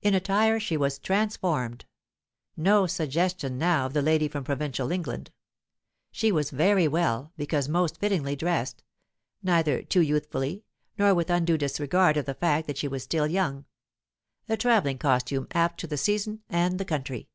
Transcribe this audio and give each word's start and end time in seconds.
In 0.00 0.14
attire 0.14 0.60
she 0.60 0.76
was 0.76 1.00
transformed. 1.00 1.84
No 2.56 2.86
suggestion 2.86 3.58
now 3.58 3.86
of 3.86 3.94
the 3.94 4.00
lady 4.00 4.28
from 4.28 4.44
provincial 4.44 4.92
England. 4.92 5.32
She 6.12 6.30
was 6.30 6.50
very 6.52 6.86
well, 6.86 7.32
because 7.36 7.68
most 7.68 7.98
fittingly, 7.98 8.36
dressed; 8.36 8.84
neither 9.42 9.82
too 9.82 10.02
youthfully, 10.02 10.62
nor 10.98 11.16
with 11.16 11.30
undue 11.30 11.58
disregard 11.58 12.16
of 12.16 12.26
the 12.26 12.34
fact 12.34 12.68
that 12.68 12.78
she 12.78 12.86
was 12.86 13.02
still 13.02 13.26
young; 13.26 13.64
a 14.48 14.56
travelling 14.56 14.98
costume 14.98 15.48
apt 15.50 15.80
to 15.80 15.88
the 15.88 15.96
season 15.96 16.44
and 16.48 16.78
the 16.78 16.84
country. 16.84 17.28